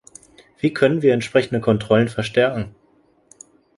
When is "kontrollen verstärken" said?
1.61-2.73